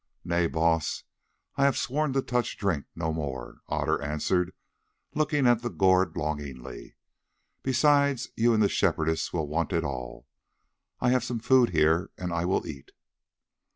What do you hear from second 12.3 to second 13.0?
I will eat."